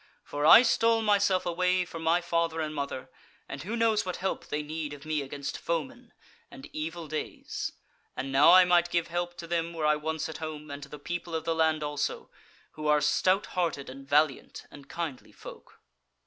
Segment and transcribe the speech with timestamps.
[0.23, 3.07] For I stole myself away from my father and mother,
[3.47, 6.11] and who knows what help they need of me against foemen,
[6.49, 7.73] and evil days;
[8.17, 10.89] and now I might give help to them were I once at home, and to
[10.89, 12.31] the people of the land also,
[12.71, 15.79] who are a stout hearted and valiant and kindly folk."